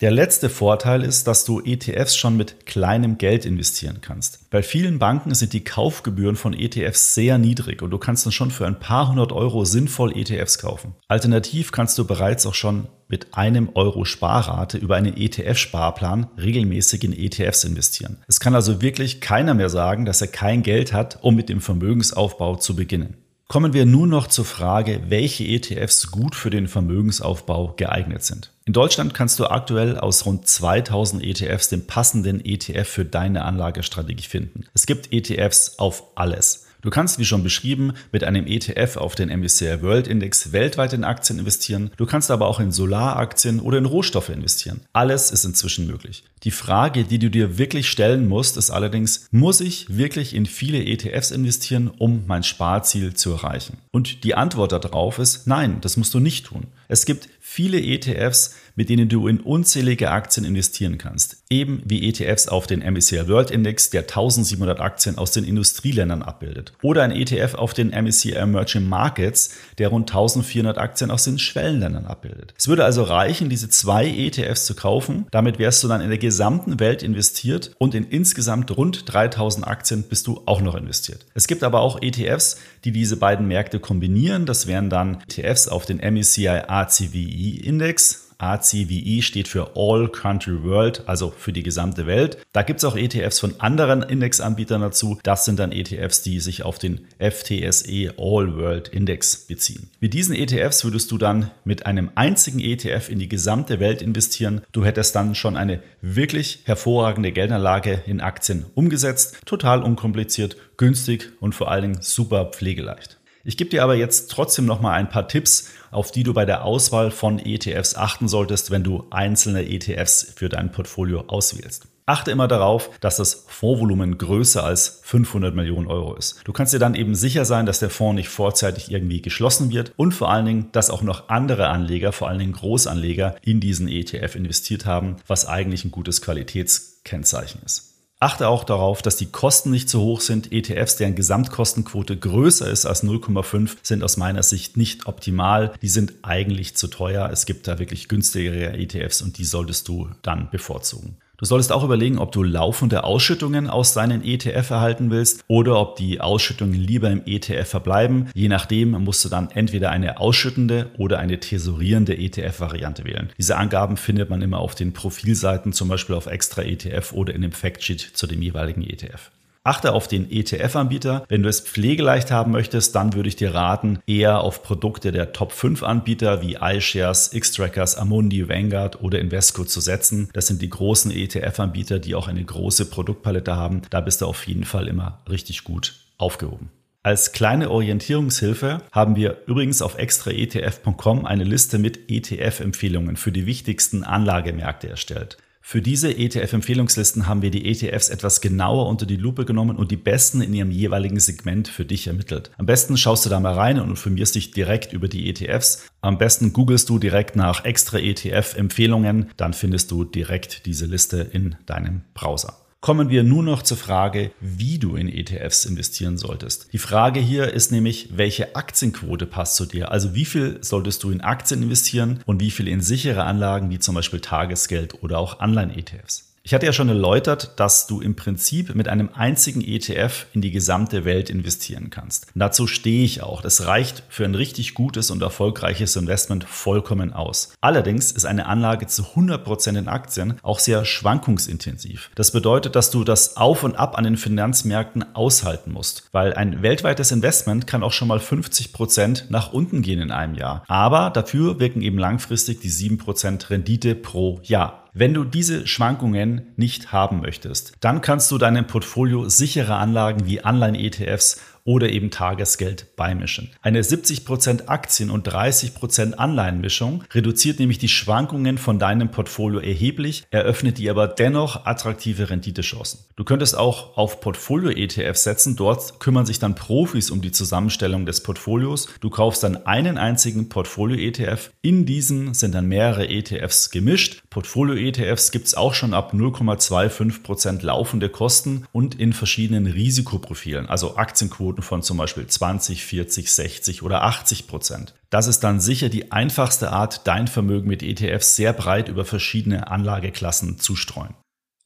Der 0.00 0.12
letzte 0.12 0.48
Vorteil 0.48 1.02
ist, 1.02 1.26
dass 1.26 1.44
du 1.44 1.60
ETFs 1.60 2.16
schon 2.16 2.36
mit 2.36 2.66
kleinem 2.66 3.18
Geld 3.18 3.44
investieren 3.44 3.98
kannst. 4.00 4.48
Bei 4.48 4.62
vielen 4.62 5.00
Banken 5.00 5.34
sind 5.34 5.52
die 5.52 5.64
Kaufgebühren 5.64 6.36
von 6.36 6.52
ETFs 6.52 7.14
sehr 7.14 7.36
niedrig 7.36 7.82
und 7.82 7.90
du 7.90 7.98
kannst 7.98 8.24
dann 8.24 8.30
schon 8.30 8.52
für 8.52 8.64
ein 8.64 8.78
paar 8.78 9.08
hundert 9.08 9.32
Euro 9.32 9.64
sinnvoll 9.64 10.16
ETFs 10.16 10.60
kaufen. 10.60 10.94
Alternativ 11.08 11.72
kannst 11.72 11.98
du 11.98 12.04
bereits 12.04 12.46
auch 12.46 12.54
schon 12.54 12.86
mit 13.08 13.34
einem 13.34 13.70
Euro 13.74 14.04
Sparrate 14.04 14.78
über 14.78 14.94
einen 14.94 15.16
ETF-Sparplan 15.16 16.28
regelmäßig 16.38 17.02
in 17.02 17.12
ETFs 17.12 17.64
investieren. 17.64 18.18
Es 18.28 18.38
kann 18.38 18.54
also 18.54 18.80
wirklich 18.80 19.20
keiner 19.20 19.54
mehr 19.54 19.68
sagen, 19.68 20.04
dass 20.04 20.20
er 20.20 20.28
kein 20.28 20.62
Geld 20.62 20.92
hat, 20.92 21.18
um 21.22 21.34
mit 21.34 21.48
dem 21.48 21.60
Vermögensaufbau 21.60 22.54
zu 22.54 22.76
beginnen. 22.76 23.16
Kommen 23.50 23.72
wir 23.72 23.86
nun 23.86 24.10
noch 24.10 24.26
zur 24.26 24.44
Frage, 24.44 25.04
welche 25.08 25.42
ETFs 25.42 26.10
gut 26.10 26.34
für 26.34 26.50
den 26.50 26.68
Vermögensaufbau 26.68 27.72
geeignet 27.78 28.22
sind. 28.22 28.52
In 28.66 28.74
Deutschland 28.74 29.14
kannst 29.14 29.40
du 29.40 29.46
aktuell 29.46 29.98
aus 29.98 30.26
rund 30.26 30.46
2000 30.46 31.24
ETFs 31.24 31.70
den 31.70 31.86
passenden 31.86 32.44
ETF 32.44 32.86
für 32.86 33.04
deine 33.06 33.46
Anlagestrategie 33.46 34.28
finden. 34.28 34.64
Es 34.74 34.84
gibt 34.84 35.14
ETFs 35.14 35.78
auf 35.78 36.02
alles. 36.14 36.67
Du 36.88 36.90
kannst, 36.90 37.18
wie 37.18 37.26
schon 37.26 37.42
beschrieben, 37.42 37.92
mit 38.12 38.24
einem 38.24 38.46
ETF 38.46 38.96
auf 38.96 39.14
den 39.14 39.28
MSCI 39.28 39.82
World 39.82 40.06
Index 40.06 40.52
weltweit 40.52 40.94
in 40.94 41.04
Aktien 41.04 41.38
investieren. 41.38 41.90
Du 41.98 42.06
kannst 42.06 42.30
aber 42.30 42.46
auch 42.46 42.60
in 42.60 42.72
Solaraktien 42.72 43.60
oder 43.60 43.76
in 43.76 43.84
Rohstoffe 43.84 44.30
investieren. 44.30 44.80
Alles 44.94 45.30
ist 45.30 45.44
inzwischen 45.44 45.86
möglich. 45.86 46.24
Die 46.44 46.50
Frage, 46.50 47.04
die 47.04 47.18
du 47.18 47.28
dir 47.28 47.58
wirklich 47.58 47.90
stellen 47.90 48.26
musst, 48.26 48.56
ist 48.56 48.70
allerdings, 48.70 49.28
muss 49.30 49.60
ich 49.60 49.98
wirklich 49.98 50.34
in 50.34 50.46
viele 50.46 50.82
ETFs 50.82 51.30
investieren, 51.30 51.90
um 51.98 52.24
mein 52.26 52.42
Sparziel 52.42 53.12
zu 53.12 53.32
erreichen? 53.32 53.76
Und 53.90 54.24
die 54.24 54.34
Antwort 54.34 54.72
darauf 54.72 55.18
ist, 55.18 55.46
nein, 55.46 55.82
das 55.82 55.98
musst 55.98 56.14
du 56.14 56.20
nicht 56.20 56.46
tun. 56.46 56.68
Es 56.88 57.04
gibt 57.04 57.28
viele 57.38 57.82
ETFs, 57.82 58.54
mit 58.78 58.88
denen 58.88 59.08
du 59.08 59.26
in 59.26 59.40
unzählige 59.40 60.10
Aktien 60.12 60.46
investieren 60.46 60.96
kannst. 60.96 61.42
Eben 61.50 61.82
wie 61.84 62.08
ETFs 62.08 62.46
auf 62.46 62.68
den 62.68 62.80
MSCI 62.80 63.26
World 63.26 63.50
Index, 63.50 63.90
der 63.90 64.02
1700 64.02 64.80
Aktien 64.80 65.18
aus 65.18 65.32
den 65.32 65.42
Industrieländern 65.42 66.22
abbildet. 66.22 66.72
Oder 66.80 67.02
ein 67.02 67.10
ETF 67.10 67.54
auf 67.54 67.74
den 67.74 67.90
MSCI 67.90 68.32
Emerging 68.32 68.88
Markets, 68.88 69.56
der 69.78 69.88
rund 69.88 70.08
1400 70.08 70.78
Aktien 70.78 71.10
aus 71.10 71.24
den 71.24 71.38
Schwellenländern 71.38 72.06
abbildet. 72.06 72.54
Es 72.56 72.68
würde 72.68 72.84
also 72.84 73.02
reichen, 73.02 73.48
diese 73.48 73.68
zwei 73.68 74.08
ETFs 74.08 74.64
zu 74.64 74.74
kaufen. 74.74 75.26
Damit 75.32 75.58
wärst 75.58 75.82
du 75.82 75.88
dann 75.88 76.00
in 76.00 76.08
der 76.08 76.18
gesamten 76.18 76.78
Welt 76.80 77.02
investiert 77.02 77.72
und 77.78 77.96
in 77.96 78.04
insgesamt 78.04 78.76
rund 78.76 79.12
3000 79.12 79.66
Aktien 79.66 80.04
bist 80.04 80.28
du 80.28 80.42
auch 80.46 80.60
noch 80.60 80.76
investiert. 80.76 81.26
Es 81.34 81.48
gibt 81.48 81.64
aber 81.64 81.80
auch 81.80 82.00
ETFs, 82.00 82.58
die 82.84 82.92
diese 82.92 83.16
beiden 83.16 83.48
Märkte 83.48 83.80
kombinieren. 83.80 84.46
Das 84.46 84.66
wären 84.66 84.88
dann 84.88 85.18
ETFs 85.28 85.66
auf 85.68 85.84
den 85.84 85.98
MSCI 85.98 86.48
ACWI 86.48 87.08
ACVI-Index. 87.08 88.27
ACVI 88.38 89.22
steht 89.22 89.48
für 89.48 89.72
All 89.76 90.08
Country 90.08 90.62
World, 90.62 91.02
also 91.06 91.32
für 91.36 91.52
die 91.52 91.62
gesamte 91.62 92.06
Welt. 92.06 92.38
Da 92.52 92.62
gibt 92.62 92.78
es 92.78 92.84
auch 92.84 92.96
ETFs 92.96 93.40
von 93.40 93.54
anderen 93.58 94.02
Indexanbietern 94.02 94.80
dazu. 94.80 95.18
Das 95.24 95.44
sind 95.44 95.58
dann 95.58 95.72
ETFs, 95.72 96.22
die 96.22 96.40
sich 96.40 96.62
auf 96.62 96.78
den 96.78 97.06
FTSE 97.18 98.14
All 98.16 98.56
World 98.56 98.88
Index 98.88 99.46
beziehen. 99.46 99.90
Mit 100.00 100.14
diesen 100.14 100.34
ETFs 100.34 100.84
würdest 100.84 101.10
du 101.10 101.18
dann 101.18 101.50
mit 101.64 101.86
einem 101.86 102.10
einzigen 102.14 102.60
ETF 102.60 103.08
in 103.08 103.18
die 103.18 103.28
gesamte 103.28 103.80
Welt 103.80 104.02
investieren. 104.02 104.62
Du 104.72 104.84
hättest 104.84 105.16
dann 105.16 105.34
schon 105.34 105.56
eine 105.56 105.82
wirklich 106.00 106.60
hervorragende 106.64 107.32
Geldanlage 107.32 108.02
in 108.06 108.20
Aktien 108.20 108.66
umgesetzt. 108.74 109.38
Total 109.46 109.82
unkompliziert, 109.82 110.56
günstig 110.76 111.32
und 111.40 111.54
vor 111.54 111.70
allen 111.70 111.82
Dingen 111.82 112.02
super 112.02 112.46
pflegeleicht. 112.46 113.17
Ich 113.48 113.56
gebe 113.56 113.70
dir 113.70 113.82
aber 113.82 113.94
jetzt 113.94 114.30
trotzdem 114.30 114.66
noch 114.66 114.82
mal 114.82 114.92
ein 114.92 115.08
paar 115.08 115.26
Tipps, 115.26 115.70
auf 115.90 116.10
die 116.10 116.22
du 116.22 116.34
bei 116.34 116.44
der 116.44 116.66
Auswahl 116.66 117.10
von 117.10 117.38
ETFs 117.38 117.94
achten 117.94 118.28
solltest, 118.28 118.70
wenn 118.70 118.84
du 118.84 119.06
einzelne 119.08 119.66
ETFs 119.66 120.34
für 120.36 120.50
dein 120.50 120.70
Portfolio 120.70 121.24
auswählst. 121.28 121.88
Achte 122.04 122.30
immer 122.30 122.46
darauf, 122.46 122.90
dass 123.00 123.16
das 123.16 123.46
Fondsvolumen 123.48 124.18
größer 124.18 124.62
als 124.62 125.00
500 125.02 125.54
Millionen 125.54 125.86
Euro 125.86 126.14
ist. 126.14 126.42
Du 126.44 126.52
kannst 126.52 126.74
dir 126.74 126.78
dann 126.78 126.94
eben 126.94 127.14
sicher 127.14 127.46
sein, 127.46 127.64
dass 127.64 127.78
der 127.78 127.88
Fonds 127.88 128.16
nicht 128.16 128.28
vorzeitig 128.28 128.90
irgendwie 128.90 129.22
geschlossen 129.22 129.70
wird 129.70 129.94
und 129.96 130.12
vor 130.12 130.30
allen 130.30 130.44
Dingen, 130.44 130.68
dass 130.72 130.90
auch 130.90 131.00
noch 131.00 131.30
andere 131.30 131.68
Anleger, 131.68 132.12
vor 132.12 132.28
allen 132.28 132.40
Dingen 132.40 132.52
Großanleger, 132.52 133.36
in 133.40 133.60
diesen 133.60 133.88
ETF 133.88 134.36
investiert 134.36 134.84
haben, 134.84 135.16
was 135.26 135.46
eigentlich 135.46 135.86
ein 135.86 135.90
gutes 135.90 136.20
Qualitätskennzeichen 136.20 137.62
ist. 137.64 137.87
Achte 138.20 138.48
auch 138.48 138.64
darauf, 138.64 139.00
dass 139.00 139.16
die 139.16 139.30
Kosten 139.30 139.70
nicht 139.70 139.88
zu 139.88 140.00
hoch 140.00 140.20
sind. 140.20 140.50
ETFs, 140.50 140.96
deren 140.96 141.14
Gesamtkostenquote 141.14 142.16
größer 142.16 142.68
ist 142.68 142.84
als 142.84 143.04
0,5, 143.04 143.76
sind 143.82 144.02
aus 144.02 144.16
meiner 144.16 144.42
Sicht 144.42 144.76
nicht 144.76 145.06
optimal. 145.06 145.72
Die 145.82 145.88
sind 145.88 146.14
eigentlich 146.22 146.76
zu 146.76 146.88
teuer. 146.88 147.30
Es 147.32 147.46
gibt 147.46 147.68
da 147.68 147.78
wirklich 147.78 148.08
günstigere 148.08 148.76
ETFs 148.76 149.22
und 149.22 149.38
die 149.38 149.44
solltest 149.44 149.86
du 149.86 150.08
dann 150.22 150.50
bevorzugen. 150.50 151.16
Du 151.40 151.44
solltest 151.44 151.70
auch 151.70 151.84
überlegen, 151.84 152.18
ob 152.18 152.32
du 152.32 152.42
laufende 152.42 153.04
Ausschüttungen 153.04 153.70
aus 153.70 153.94
deinen 153.94 154.24
ETF 154.24 154.70
erhalten 154.70 155.12
willst 155.12 155.44
oder 155.46 155.78
ob 155.78 155.94
die 155.94 156.20
Ausschüttungen 156.20 156.74
lieber 156.74 157.12
im 157.12 157.22
ETF 157.26 157.68
verbleiben. 157.68 158.28
Je 158.34 158.48
nachdem 158.48 158.90
musst 158.90 159.24
du 159.24 159.28
dann 159.28 159.48
entweder 159.52 159.90
eine 159.90 160.18
ausschüttende 160.18 160.90
oder 160.98 161.20
eine 161.20 161.38
tesorierende 161.38 162.18
ETF-Variante 162.18 163.04
wählen. 163.04 163.30
Diese 163.38 163.56
Angaben 163.56 163.96
findet 163.96 164.30
man 164.30 164.42
immer 164.42 164.58
auf 164.58 164.74
den 164.74 164.92
Profilseiten, 164.92 165.72
zum 165.72 165.88
Beispiel 165.88 166.16
auf 166.16 166.26
Extra 166.26 166.62
ETF 166.62 167.12
oder 167.12 167.32
in 167.32 167.42
dem 167.42 167.52
Factsheet 167.52 168.00
zu 168.00 168.26
dem 168.26 168.42
jeweiligen 168.42 168.82
ETF. 168.82 169.30
Achte 169.68 169.92
auf 169.92 170.08
den 170.08 170.30
ETF-Anbieter. 170.30 171.26
Wenn 171.28 171.42
du 171.42 171.48
es 171.50 171.60
pflegeleicht 171.60 172.30
haben 172.30 172.52
möchtest, 172.52 172.94
dann 172.94 173.12
würde 173.12 173.28
ich 173.28 173.36
dir 173.36 173.52
raten, 173.52 173.98
eher 174.06 174.40
auf 174.40 174.62
Produkte 174.62 175.12
der 175.12 175.34
Top 175.34 175.52
5 175.52 175.82
Anbieter 175.82 176.40
wie 176.40 176.56
iShares, 176.58 177.32
Xtrackers, 177.38 177.98
Amundi, 177.98 178.48
Vanguard 178.48 179.02
oder 179.02 179.18
Invesco 179.18 179.64
zu 179.64 179.82
setzen. 179.82 180.30
Das 180.32 180.46
sind 180.46 180.62
die 180.62 180.70
großen 180.70 181.10
ETF-Anbieter, 181.10 181.98
die 181.98 182.14
auch 182.14 182.28
eine 182.28 182.42
große 182.42 182.86
Produktpalette 182.86 183.56
haben. 183.56 183.82
Da 183.90 184.00
bist 184.00 184.22
du 184.22 184.26
auf 184.26 184.46
jeden 184.46 184.64
Fall 184.64 184.88
immer 184.88 185.20
richtig 185.28 185.64
gut 185.64 185.96
aufgehoben. 186.16 186.70
Als 187.02 187.32
kleine 187.32 187.70
Orientierungshilfe 187.70 188.80
haben 188.90 189.16
wir 189.16 189.36
übrigens 189.46 189.82
auf 189.82 189.98
extraetf.com 189.98 191.26
eine 191.26 191.44
Liste 191.44 191.78
mit 191.78 192.10
ETF-Empfehlungen 192.10 193.18
für 193.18 193.32
die 193.32 193.44
wichtigsten 193.44 194.02
Anlagemärkte 194.02 194.88
erstellt. 194.88 195.36
Für 195.70 195.82
diese 195.82 196.10
ETF-Empfehlungslisten 196.16 197.26
haben 197.26 197.42
wir 197.42 197.50
die 197.50 197.66
ETFs 197.66 198.08
etwas 198.08 198.40
genauer 198.40 198.86
unter 198.86 199.04
die 199.04 199.16
Lupe 199.16 199.44
genommen 199.44 199.76
und 199.76 199.90
die 199.90 199.98
besten 199.98 200.40
in 200.40 200.54
ihrem 200.54 200.70
jeweiligen 200.70 201.20
Segment 201.20 201.68
für 201.68 201.84
dich 201.84 202.06
ermittelt. 202.06 202.50
Am 202.56 202.64
besten 202.64 202.96
schaust 202.96 203.26
du 203.26 203.28
da 203.28 203.38
mal 203.38 203.52
rein 203.52 203.78
und 203.78 203.90
informierst 203.90 204.34
dich 204.34 204.50
direkt 204.50 204.94
über 204.94 205.08
die 205.08 205.28
ETFs. 205.28 205.86
Am 206.00 206.16
besten 206.16 206.54
googelst 206.54 206.88
du 206.88 206.98
direkt 206.98 207.36
nach 207.36 207.66
extra 207.66 207.98
ETF-Empfehlungen, 207.98 209.28
dann 209.36 209.52
findest 209.52 209.90
du 209.90 210.04
direkt 210.04 210.64
diese 210.64 210.86
Liste 210.86 211.18
in 211.18 211.56
deinem 211.66 212.00
Browser. 212.14 212.67
Kommen 212.80 213.10
wir 213.10 213.24
nur 213.24 213.42
noch 213.42 213.62
zur 213.62 213.76
Frage, 213.76 214.30
wie 214.40 214.78
du 214.78 214.96
in 214.96 215.08
ETFs 215.08 215.64
investieren 215.64 216.16
solltest. 216.16 216.72
Die 216.72 216.78
Frage 216.78 217.20
hier 217.20 217.52
ist 217.52 217.72
nämlich, 217.72 218.16
welche 218.16 218.54
Aktienquote 218.54 219.26
passt 219.26 219.56
zu 219.56 219.66
dir? 219.66 219.90
Also 219.90 220.14
wie 220.14 220.24
viel 220.24 220.58
solltest 220.62 221.02
du 221.02 221.10
in 221.10 221.20
Aktien 221.20 221.62
investieren 221.62 222.20
und 222.26 222.40
wie 222.40 222.50
viel 222.50 222.68
in 222.68 222.80
sichere 222.80 223.24
Anlagen 223.24 223.70
wie 223.70 223.78
zum 223.78 223.94
Beispiel 223.94 224.20
Tagesgeld 224.20 225.02
oder 225.02 225.18
auch 225.18 225.40
Anleihen-ETFs? 225.40 226.27
Ich 226.42 226.54
hatte 226.54 226.66
ja 226.66 226.72
schon 226.72 226.88
erläutert, 226.88 227.52
dass 227.56 227.86
du 227.86 228.00
im 228.00 228.16
Prinzip 228.16 228.74
mit 228.74 228.88
einem 228.88 229.10
einzigen 229.14 229.60
ETF 229.60 230.26
in 230.32 230.40
die 230.40 230.50
gesamte 230.50 231.04
Welt 231.04 231.28
investieren 231.30 231.90
kannst. 231.90 232.26
Und 232.34 232.40
dazu 232.40 232.66
stehe 232.66 233.04
ich 233.04 233.22
auch. 233.22 233.42
Das 233.42 233.66
reicht 233.66 234.02
für 234.08 234.24
ein 234.24 234.34
richtig 234.34 234.74
gutes 234.74 235.10
und 235.10 235.20
erfolgreiches 235.20 235.96
Investment 235.96 236.44
vollkommen 236.44 237.12
aus. 237.12 237.52
Allerdings 237.60 238.12
ist 238.12 238.24
eine 238.24 238.46
Anlage 238.46 238.86
zu 238.86 239.02
100% 239.02 239.78
in 239.78 239.88
Aktien 239.88 240.38
auch 240.42 240.58
sehr 240.58 240.84
schwankungsintensiv. 240.84 242.10
Das 242.14 242.30
bedeutet, 242.30 242.76
dass 242.76 242.90
du 242.90 243.04
das 243.04 243.36
Auf 243.36 243.64
und 243.64 243.76
Ab 243.76 243.98
an 243.98 244.04
den 244.04 244.16
Finanzmärkten 244.16 245.14
aushalten 245.14 245.72
musst, 245.72 246.08
weil 246.12 246.32
ein 246.34 246.62
weltweites 246.62 247.12
Investment 247.12 247.66
kann 247.66 247.82
auch 247.82 247.92
schon 247.92 248.08
mal 248.08 248.18
50% 248.18 249.24
nach 249.28 249.52
unten 249.52 249.82
gehen 249.82 250.00
in 250.00 250.10
einem 250.10 250.34
Jahr. 250.34 250.64
Aber 250.68 251.10
dafür 251.10 251.60
wirken 251.60 251.82
eben 251.82 251.98
langfristig 251.98 252.60
die 252.60 252.70
7% 252.70 253.50
Rendite 253.50 253.94
pro 253.94 254.40
Jahr. 254.42 254.87
Wenn 255.00 255.14
du 255.14 255.22
diese 255.22 255.64
Schwankungen 255.68 256.42
nicht 256.56 256.90
haben 256.90 257.20
möchtest, 257.20 257.74
dann 257.78 258.00
kannst 258.00 258.32
du 258.32 258.36
deinem 258.36 258.66
Portfolio 258.66 259.28
sichere 259.28 259.76
Anlagen 259.76 260.26
wie 260.26 260.40
Anleihen-ETFs 260.40 261.40
oder 261.68 261.90
eben 261.90 262.10
Tagesgeld 262.10 262.96
beimischen. 262.96 263.50
Eine 263.60 263.82
70% 263.82 264.68
Aktien- 264.68 265.10
und 265.10 265.28
30% 265.28 266.14
Anleihenmischung 266.14 267.04
reduziert 267.12 267.58
nämlich 267.58 267.76
die 267.76 267.90
Schwankungen 267.90 268.56
von 268.56 268.78
deinem 268.78 269.10
Portfolio 269.10 269.60
erheblich, 269.60 270.24
eröffnet 270.30 270.78
dir 270.78 270.92
aber 270.92 271.08
dennoch 271.08 271.66
attraktive 271.66 272.30
Renditechancen. 272.30 273.00
Du 273.16 273.24
könntest 273.24 273.54
auch 273.54 273.98
auf 273.98 274.20
Portfolio-ETFs 274.20 275.24
setzen. 275.24 275.56
Dort 275.56 276.00
kümmern 276.00 276.24
sich 276.24 276.38
dann 276.38 276.54
Profis 276.54 277.10
um 277.10 277.20
die 277.20 277.32
Zusammenstellung 277.32 278.06
des 278.06 278.22
Portfolios. 278.22 278.88
Du 279.02 279.10
kaufst 279.10 279.42
dann 279.42 279.66
einen 279.66 279.98
einzigen 279.98 280.48
Portfolio-ETF. 280.48 281.50
In 281.60 281.84
diesen 281.84 282.32
sind 282.32 282.54
dann 282.54 282.66
mehrere 282.66 283.10
ETFs 283.10 283.70
gemischt. 283.70 284.22
Portfolio-ETFs 284.30 285.32
gibt 285.32 285.48
es 285.48 285.54
auch 285.54 285.74
schon 285.74 285.92
ab 285.92 286.14
0,25% 286.14 287.62
laufende 287.62 288.08
Kosten 288.08 288.64
und 288.72 288.98
in 288.98 289.12
verschiedenen 289.12 289.66
Risikoprofilen, 289.66 290.66
also 290.66 290.96
Aktienquoten 290.96 291.57
Quoten 291.58 291.62
von 291.62 291.82
zum 291.82 291.96
Beispiel 291.96 292.26
20, 292.26 292.84
40, 292.84 293.32
60 293.32 293.82
oder 293.82 294.02
80 294.02 294.46
Prozent. 294.46 294.94
Das 295.10 295.26
ist 295.26 295.40
dann 295.40 295.60
sicher 295.60 295.88
die 295.88 296.12
einfachste 296.12 296.70
Art, 296.70 297.06
dein 297.06 297.28
Vermögen 297.28 297.68
mit 297.68 297.82
ETFs 297.82 298.36
sehr 298.36 298.52
breit 298.52 298.88
über 298.88 299.04
verschiedene 299.04 299.68
Anlageklassen 299.68 300.58
zu 300.58 300.76
streuen. 300.76 301.14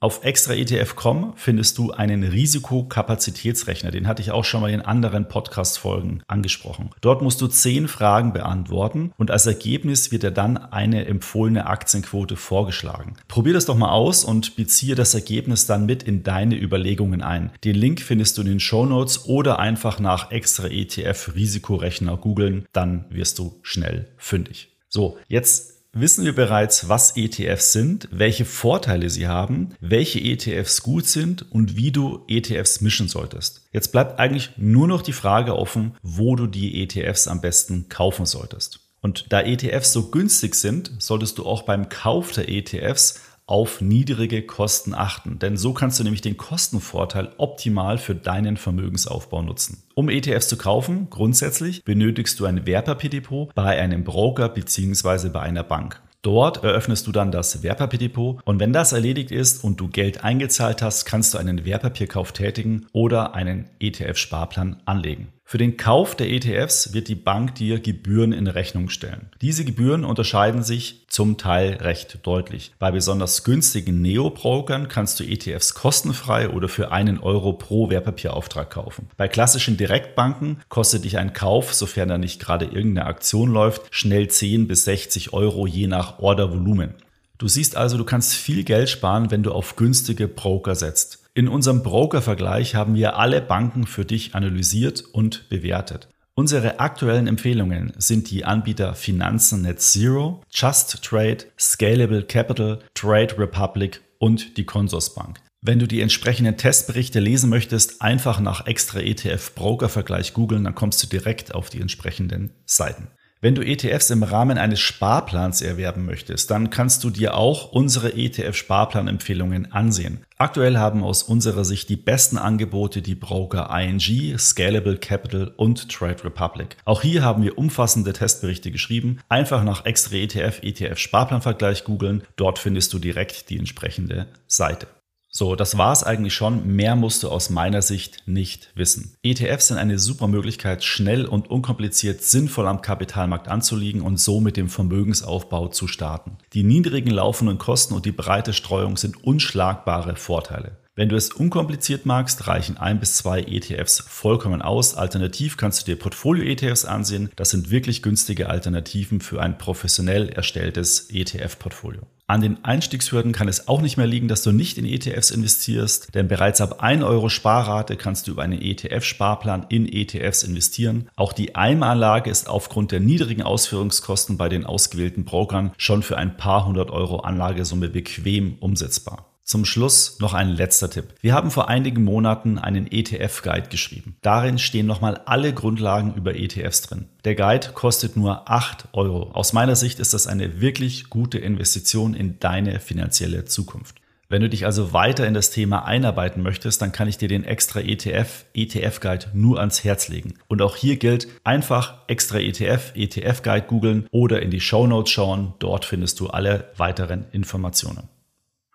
Auf 0.03 0.25
extraetf.com 0.25 1.35
findest 1.37 1.79
du 1.79 1.93
einen 1.93 2.25
Risikokapazitätsrechner. 2.25 3.93
Den 3.93 4.09
hatte 4.09 4.21
ich 4.21 4.33
auch 4.33 4.45
schon 4.45 4.61
mal 4.61 4.73
in 4.73 4.81
anderen 4.81 5.29
Podcast-Folgen 5.29 6.25
angesprochen. 6.27 6.91
Dort 7.01 7.23
musst 7.23 7.41
du 7.41 7.47
zehn 7.47 7.87
Fragen 7.87 8.33
beantworten 8.33 9.13
und 9.17 9.31
als 9.31 9.47
Ergebnis 9.47 10.11
wird 10.11 10.25
dir 10.25 10.33
dann 10.33 10.57
eine 10.57 11.07
empfohlene 11.07 11.67
Aktienquote 11.67 12.35
vorgeschlagen. 12.35 13.15
Probier 13.29 13.53
das 13.53 13.67
doch 13.67 13.77
mal 13.77 13.93
aus 13.93 14.25
und 14.25 14.57
beziehe 14.57 14.97
das 14.97 15.15
Ergebnis 15.15 15.67
dann 15.67 15.87
mit 15.87 16.03
in 16.03 16.25
deine 16.25 16.61
Überlegungen 16.61 17.23
ein. 17.23 17.53
Den 17.63 17.77
Link 17.77 18.01
findest 18.01 18.37
du 18.37 18.43
in 18.43 18.49
den 18.49 18.61
Show 18.61 18.85
Notes 18.85 19.27
oder 19.27 19.61
einfach 19.61 20.01
nach 20.01 20.33
extra 20.33 20.67
ETF 20.67 21.37
Risikorechner 21.37 22.17
googeln. 22.17 22.67
Dann 22.73 23.05
wirst 23.11 23.39
du 23.39 23.61
schnell 23.63 24.09
fündig. 24.17 24.73
So, 24.89 25.19
jetzt 25.29 25.82
wissen 25.93 26.25
wir 26.25 26.35
bereits, 26.35 26.89
was 26.89 27.17
ETFs 27.17 27.73
sind, 27.73 28.09
welche 28.11 28.45
Vorteile 28.45 29.11
sie 29.11 29.29
haben, 29.29 29.75
welche 29.81 30.21
ETFs 30.21 30.83
gut 30.83 31.07
sind 31.07 31.51
und 31.53 31.77
wie 31.77 31.93
du 31.93 32.25
ETFs 32.29 32.81
mischen 32.81 33.09
solltest. 33.09 33.69
Jetzt 33.73 33.93
bleibt 33.93 34.19
eigentlich 34.19 34.53
nur 34.57 34.89
noch 34.89 35.03
die 35.03 35.13
Frage 35.13 35.57
offen, 35.57 35.97
wo 36.03 36.35
du 36.37 36.47
die 36.47 36.83
ETFs 36.83 37.29
am 37.29 37.41
besten 37.41 37.89
kaufen 37.89 38.27
solltest. 38.27 38.81
Und 39.01 39.27
da 39.31 39.41
ETFs 39.41 39.93
so 39.93 40.11
günstig 40.11 40.55
sind, 40.55 40.93
solltest 40.99 41.39
du 41.39 41.45
auch 41.45 41.63
beim 41.63 41.89
Kauf 41.89 42.33
der 42.33 42.49
ETFs 42.49 43.21
auf 43.47 43.81
niedrige 43.81 44.43
Kosten 44.43 44.95
achten, 44.95 45.39
denn 45.39 45.57
so 45.57 45.73
kannst 45.73 45.99
du 45.99 46.05
nämlich 46.05 46.21
den 46.21 46.37
Kostenvorteil 46.37 47.31
optimal 47.39 47.99
für 47.99 48.15
deinen 48.15 48.57
Vermögensaufbau 48.57 49.43
nutzen. 49.43 49.83
Um 49.95 50.09
ETFs 50.09 50.49
zu 50.49 50.57
kaufen, 50.57 51.09
grundsätzlich 51.11 51.85
benötigst 51.85 52.39
du 52.41 52.47
ein 52.47 52.67
Wertpapierdepot 52.67 53.55
bei 53.55 53.81
einem 53.81 54.05
Broker 54.05 54.49
bzw. 54.49 55.29
bei 55.29 55.41
einer 55.41 55.65
Bank. 55.65 56.01
Dort 56.23 56.63
eröffnest 56.63 57.09
du 57.09 57.13
dann 57.13 57.33
das 57.33 57.65
Wertpapierdepot 57.65 58.41
und 58.45 58.61
wenn 58.61 58.73
das 58.73 58.93
erledigt 58.93 59.33
ist 59.33 59.65
und 59.65 59.81
du 59.81 59.89
Geld 59.89 60.23
eingezahlt 60.23 60.81
hast, 60.81 61.05
kannst 61.05 61.35
du 61.35 61.39
einen 61.39 61.65
Wertpapierkauf 61.65 62.31
tätigen 62.31 62.87
oder 62.93 63.35
einen 63.35 63.69
ETF-Sparplan 63.81 64.81
anlegen. 64.85 65.33
Für 65.53 65.59
den 65.59 65.77
Kauf 65.77 66.15
der 66.15 66.31
ETFs 66.31 66.95
wird 66.95 67.09
die 67.09 67.15
Bank 67.15 67.57
dir 67.57 67.79
Gebühren 67.79 68.33
in 68.33 68.47
Rechnung 68.47 68.89
stellen. 68.89 69.29
Diese 69.43 69.67
Gebühren 69.67 70.03
unterscheiden 70.03 70.63
sich 70.63 71.05
zum 71.09 71.37
Teil 71.37 71.75
recht 71.75 72.21
deutlich. 72.23 72.73
Bei 72.79 72.91
besonders 72.91 73.45
günstigen 73.45 74.01
Neo-Brokern 74.01 74.89
kannst 74.89 75.21
du 75.21 75.25
ETFs 75.25 75.75
kostenfrei 75.75 76.49
oder 76.49 76.71
für 76.71 76.91
einen 76.91 77.19
Euro 77.19 77.53
pro 77.53 77.91
Wertpapierauftrag 77.91 78.71
kaufen. 78.71 79.11
Bei 79.19 79.29
klassischen 79.29 79.77
Direktbanken 79.77 80.57
kostet 80.71 81.05
dich 81.05 81.19
ein 81.19 81.35
Kauf, 81.35 81.75
sofern 81.75 82.09
da 82.09 82.17
nicht 82.17 82.41
gerade 82.41 82.65
irgendeine 82.65 83.07
Aktion 83.07 83.53
läuft, 83.53 83.83
schnell 83.91 84.29
10 84.29 84.69
bis 84.69 84.87
60 84.87 85.35
Euro 85.35 85.67
je 85.67 85.87
nach 85.87 86.19
Ordervolumen. 86.21 86.95
Du 87.37 87.47
siehst 87.47 87.77
also, 87.77 87.99
du 87.99 88.05
kannst 88.05 88.33
viel 88.33 88.65
Geld 88.65 88.89
sparen, 88.89 89.31
wenn 89.31 89.43
du 89.43 89.53
auf 89.53 89.77
günstige 89.77 90.29
Broker 90.29 90.75
setzt. 90.77 91.22
In 91.35 91.49
unserem 91.49 91.83
Broker-Vergleich 91.83 92.75
haben 92.75 92.95
wir 92.95 93.17
alle 93.17 93.41
Banken 93.41 93.87
für 93.87 94.05
dich 94.05 94.35
analysiert 94.35 95.03
und 95.13 95.49
bewertet. 95.49 96.09
Unsere 96.35 96.79
aktuellen 96.79 97.27
Empfehlungen 97.27 97.95
sind 97.97 98.31
die 98.31 98.45
Anbieter 98.45 98.95
Finanzen 98.95 99.63
Net 99.63 99.81
Zero, 99.81 100.43
Just 100.51 101.03
Trade, 101.03 101.39
Scalable 101.59 102.23
Capital, 102.25 102.81
Trade 102.93 103.39
Republic 103.39 104.03
und 104.19 104.59
die 104.59 104.65
Consorsbank. 104.65 105.41
Wenn 105.63 105.79
du 105.79 105.89
die 105.89 106.03
entsprechenden 106.03 106.59
Testberichte 106.59 107.21
lesen 107.21 107.49
möchtest, 107.49 108.03
einfach 108.03 108.39
nach 108.41 108.67
extra 108.67 109.01
ETF 109.01 109.55
Broker 109.55 109.89
Vergleich 109.89 110.35
googeln, 110.35 110.65
dann 110.65 110.75
kommst 110.75 111.03
du 111.03 111.07
direkt 111.07 111.55
auf 111.55 111.71
die 111.71 111.81
entsprechenden 111.81 112.53
Seiten. 112.67 113.09
Wenn 113.45 113.57
du 113.57 113.63
ETFs 113.63 114.11
im 114.11 114.23
Rahmen 114.23 114.57
eines 114.57 114.79
Sparplans 114.79 115.63
erwerben 115.63 116.07
möchtest, 116.07 116.49
dann 116.53 116.71
kannst 116.71 117.03
du 117.03 117.11
dir 117.11 117.35
auch 117.35 117.73
unsere 117.73 118.11
ETF-Sparplanempfehlungen 118.11 119.73
ansehen. 119.73 120.25
Aktuell 120.39 120.79
haben 120.79 121.03
aus 121.03 121.25
unserer 121.25 121.65
Sicht 121.65 121.89
die 121.89 121.97
besten 121.97 122.39
Angebote 122.39 123.03
die 123.03 123.17
Broker 123.17 123.69
ING, 123.77 124.39
Scalable 124.39 124.97
Capital 124.97 125.53
und 125.57 125.89
Trade 125.91 126.23
Republic. 126.23 126.77
Auch 126.85 127.03
hier 127.03 127.25
haben 127.25 127.43
wir 127.43 127.59
umfassende 127.59 128.13
Testberichte 128.13 128.71
geschrieben. 128.71 129.19
Einfach 129.29 129.65
nach 129.65 129.87
extra 129.87 130.15
ETF, 130.19 130.61
ETF 130.63 130.99
Sparplanvergleich 130.99 131.83
googeln. 131.83 132.23
Dort 132.37 132.61
findest 132.61 132.93
du 132.93 133.01
direkt 133.01 133.51
die 133.51 133.59
entsprechende 133.59 134.29
Seite. 134.47 134.87
So, 135.35 135.57
das 135.57 135.79
war 135.79 135.93
es 135.93 136.05
eigentlich 136.05 136.35
schon. 136.35 136.67
Mehr 136.77 136.95
musst 136.95 137.23
du 137.23 137.31
aus 137.31 137.49
meiner 137.49 137.81
Sicht 137.81 138.19
nicht 138.27 138.69
wissen. 138.75 139.17
ETFs 139.23 139.69
sind 139.69 139.79
eine 139.79 139.99
super 139.99 140.29
Möglichkeit, 140.29 140.85
schnell 140.85 141.25
und 141.25 141.51
unkompliziert 141.51 142.23
sinnvoll 142.23 142.69
am 142.69 142.83
Kapitalmarkt 142.83 143.49
anzuliegen 143.49 144.03
und 144.03 144.21
so 144.21 144.41
mit 144.41 144.59
dem 144.59 144.69
Vermögensaufbau 144.69 145.69
zu 145.69 145.89
starten. 145.89 146.37
Die 146.53 146.65
niedrigen 146.65 147.11
laufenden 147.11 147.57
Kosten 147.57 147.95
und 147.95 148.05
die 148.05 148.13
breite 148.13 148.53
Streuung 148.53 148.99
sind 148.99 149.25
unschlagbare 149.25 150.17
Vorteile. 150.17 150.77
Wenn 150.95 151.09
du 151.09 151.17
es 151.17 151.31
unkompliziert 151.31 152.05
magst, 152.05 152.47
reichen 152.47 152.77
ein 152.77 153.01
bis 153.01 153.17
zwei 153.17 153.41
ETFs 153.41 154.01
vollkommen 154.07 154.61
aus. 154.61 154.95
Alternativ 154.95 155.57
kannst 155.57 155.81
du 155.81 155.85
dir 155.87 155.99
Portfolio-ETFs 155.99 156.85
ansehen. 156.85 157.31
Das 157.37 157.49
sind 157.49 157.71
wirklich 157.71 158.03
günstige 158.03 158.51
Alternativen 158.51 159.23
für 159.23 159.41
ein 159.41 159.57
professionell 159.57 160.29
erstelltes 160.29 161.09
ETF-Portfolio. 161.09 162.03
An 162.33 162.41
den 162.41 162.65
Einstiegshürden 162.65 163.33
kann 163.33 163.47
es 163.47 163.69
auch 163.69 163.83
nicht 163.83 163.99
mehr 163.99 164.07
liegen, 164.07 164.27
dass 164.27 164.43
du 164.43 164.53
nicht 164.53 164.79
in 164.79 164.87
ETFs 164.87 165.31
investierst, 165.31 166.15
denn 166.15 166.29
bereits 166.29 166.63
ab 166.63 166.83
1 166.83 167.05
Euro 167.05 167.29
Sparrate 167.29 167.99
kannst 167.99 168.27
du 168.27 168.31
über 168.31 168.43
einen 168.43 168.59
ETF-Sparplan 168.59 169.67
in 169.69 169.87
ETFs 169.87 170.43
investieren. 170.43 171.11
Auch 171.15 171.35
die 171.35 171.57
Einmalanlage 171.57 172.31
ist 172.31 172.49
aufgrund 172.49 172.91
der 172.91 173.01
niedrigen 173.01 173.43
Ausführungskosten 173.43 174.39
bei 174.39 174.49
den 174.49 174.65
ausgewählten 174.65 175.27
Brokern 175.27 175.73
schon 175.77 176.03
für 176.03 176.17
ein 176.17 176.39
paar 176.39 176.65
hundert 176.65 176.91
Euro 176.91 177.19
Anlagesumme 177.19 177.91
bequem 177.91 178.57
umsetzbar. 178.61 179.32
Zum 179.45 179.65
Schluss 179.65 180.19
noch 180.21 180.35
ein 180.35 180.51
letzter 180.51 180.89
Tipp. 180.89 181.15
Wir 181.21 181.35
haben 181.35 181.51
vor 181.51 181.69
einigen 181.69 182.05
Monaten 182.05 182.59
einen 182.59 182.87
ETF-Guide 182.91 183.69
geschrieben. 183.69 184.17
Darin 184.23 184.59
stehen 184.59 184.87
nochmal 184.87 185.21
alle 185.27 185.53
Grundlagen 185.53 186.15
über 186.15 186.37
ETFs 186.37 186.83
drin. 186.83 187.07
Der 187.25 187.35
Guide 187.35 187.71
kostet 187.75 188.17
nur 188.17 188.49
8 188.49 188.89
Euro. 188.93 189.33
Aus 189.33 189.53
meiner 189.53 189.75
Sicht 189.75 189.99
ist 189.99 190.15
das 190.15 190.29
eine 190.29 190.61
wirklich 190.61 191.11
gute 191.11 191.39
Investition 191.39 192.15
in 192.15 192.39
deine 192.39 192.79
finanzielle 192.79 193.45
Zukunft. 193.45 193.97
Wenn 194.29 194.41
du 194.41 194.49
dich 194.49 194.65
also 194.65 194.95
weiter 194.95 195.27
in 195.27 195.35
das 195.35 195.51
Thema 195.51 195.85
einarbeiten 195.85 196.43
möchtest, 196.43 196.81
dann 196.81 196.93
kann 196.93 197.07
ich 197.07 197.19
dir 197.19 197.29
den 197.29 197.45
extra 197.45 197.81
ETF, 197.81 198.47
ETF 198.55 199.01
Guide 199.01 199.27
nur 199.35 199.59
ans 199.61 199.85
Herz 199.85 200.09
legen. 200.09 200.35
Und 200.49 200.63
auch 200.63 200.77
hier 200.77 200.97
gilt, 200.97 201.29
einfach 201.45 201.99
extra 202.07 202.39
ETF, 202.39 202.93
ETF 202.95 203.43
Guide 203.43 203.67
googeln 203.67 204.07
oder 204.11 204.41
in 204.41 204.51
die 204.51 204.61
Show 204.61 204.87
Notes 204.87 205.13
schauen. 205.13 205.53
Dort 205.59 205.85
findest 205.85 206.19
du 206.21 206.29
alle 206.29 206.71
weiteren 206.79 207.27
Informationen. 207.33 208.09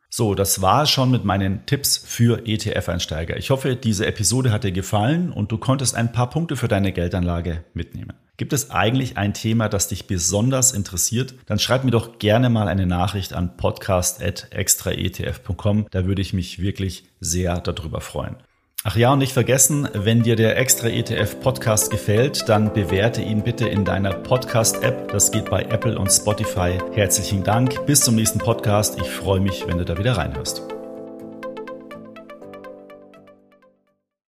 So, 0.10 0.36
das 0.36 0.62
war 0.62 0.86
schon 0.86 1.12
mit 1.12 1.26
meinen 1.26 1.66
Tipps 1.66 1.98
für 1.98 2.48
ETF-Einsteiger. 2.48 3.36
Ich 3.38 3.50
hoffe, 3.50 3.76
diese 3.76 4.06
Episode 4.06 4.52
hat 4.52 4.64
dir 4.64 4.72
gefallen 4.72 5.34
und 5.34 5.52
du 5.52 5.58
konntest 5.58 5.96
ein 5.96 6.14
paar 6.14 6.30
Punkte 6.30 6.56
für 6.56 6.70
deine 6.70 6.94
Geldanlage 6.94 7.66
mitnehmen. 7.74 8.14
Gibt 8.38 8.54
es 8.54 8.72
eigentlich 8.72 9.18
ein 9.18 9.34
Thema, 9.34 9.68
das 9.68 9.90
dich 9.90 10.08
besonders 10.08 10.72
interessiert? 10.72 11.36
Dann 11.48 11.60
schreib 11.60 11.84
mir 11.84 11.92
doch 11.92 12.20
gerne 12.20 12.50
mal 12.50 12.68
eine 12.68 12.86
Nachricht 12.86 13.34
an 13.34 13.58
podcast.extraetf.com. 13.58 15.88
Da 15.92 16.06
würde 16.06 16.22
ich 16.22 16.32
mich 16.34 16.62
wirklich 16.62 17.06
sehr 17.20 17.60
darüber 17.60 18.00
freuen. 18.00 18.38
Ach 18.84 18.96
ja, 18.96 19.12
und 19.12 19.20
nicht 19.20 19.34
vergessen, 19.34 19.90
wenn 19.94 20.24
dir 20.24 20.36
der 20.36 20.58
Extra 20.58 20.88
ETF 20.88 21.40
Podcast 21.42 21.92
gefällt, 21.92 22.48
dann 22.48 22.74
bewerte 22.74 23.22
ihn 23.22 23.42
bitte 23.44 23.68
in 23.68 23.84
deiner 23.84 24.14
Podcast 24.14 24.84
App. 24.84 25.12
Das 25.12 25.32
geht 25.32 25.50
bei 25.50 25.64
Apple 25.64 25.98
und 25.98 26.10
Spotify. 26.10 26.78
Herzlichen 26.94 27.44
Dank. 27.44 27.86
Bis 27.86 28.02
zum 28.02 28.16
nächsten 28.16 28.40
Podcast. 28.40 29.00
Ich 29.02 29.10
freue 29.10 29.40
mich, 29.40 29.68
wenn 29.68 29.80
du 29.80 29.84
da 29.84 29.98
wieder 29.98 30.16
reinhörst. 30.16 30.77